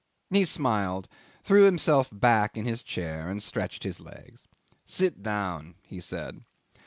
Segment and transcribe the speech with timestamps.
[0.31, 1.07] 'He smiled,
[1.43, 4.47] threw himself back in his chair, and stretched his legs.
[4.83, 6.41] "Sit down," he said.